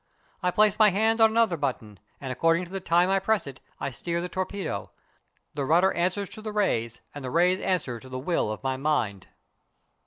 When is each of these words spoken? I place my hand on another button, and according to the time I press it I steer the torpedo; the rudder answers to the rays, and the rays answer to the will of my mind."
I 0.41 0.49
place 0.49 0.79
my 0.79 0.89
hand 0.89 1.21
on 1.21 1.29
another 1.29 1.57
button, 1.57 1.99
and 2.19 2.31
according 2.31 2.65
to 2.65 2.71
the 2.71 2.79
time 2.79 3.07
I 3.11 3.19
press 3.19 3.45
it 3.45 3.59
I 3.79 3.91
steer 3.91 4.19
the 4.19 4.29
torpedo; 4.29 4.89
the 5.53 5.63
rudder 5.63 5.93
answers 5.93 6.29
to 6.29 6.41
the 6.41 6.51
rays, 6.51 7.01
and 7.13 7.23
the 7.23 7.29
rays 7.29 7.59
answer 7.59 7.99
to 7.99 8.09
the 8.09 8.17
will 8.17 8.51
of 8.51 8.63
my 8.63 8.77
mind." 8.77 9.27